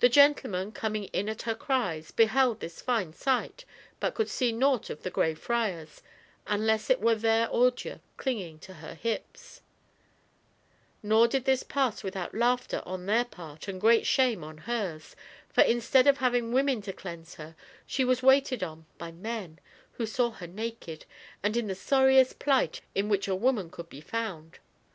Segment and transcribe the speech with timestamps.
[0.00, 3.66] The gentlemen, coming in at her cries, beheld this fine sight,
[4.00, 6.00] but could see nought of the Grey Friars,
[6.46, 9.60] unless it were their ordure clinging to her hips;
[11.02, 15.14] nor did this pass without laughter on their part and great shame on hers,
[15.50, 17.54] for instead of having women to cleanse her,
[17.86, 19.58] she was waited on by men,
[19.98, 21.04] who saw her naked,
[21.42, 24.58] and in the sorriest plight in which a woman could be found.